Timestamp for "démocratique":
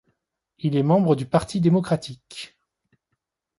1.61-2.57